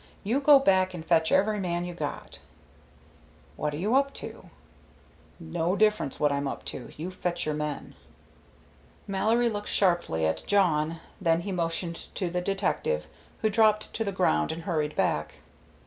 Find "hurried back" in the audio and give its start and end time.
14.63-15.35